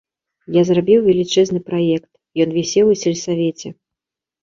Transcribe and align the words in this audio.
Я 0.55 0.63
зрабіў 0.69 1.03
велічэзны 1.09 1.63
праект, 1.69 2.11
ён 2.47 2.59
вісеў 2.59 2.93
у 2.97 3.01
сельсавеце. 3.07 3.77